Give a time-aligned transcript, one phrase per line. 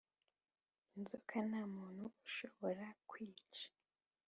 [0.93, 3.67] 'inzoka nta muntu ushobora kwica